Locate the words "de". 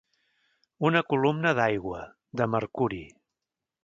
2.41-2.47